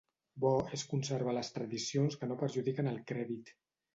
[0.43, 3.53] Bo és conservar les tradicions que no perjudiquen el crèdit